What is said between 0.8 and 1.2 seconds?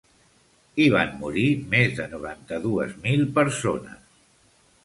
Hi van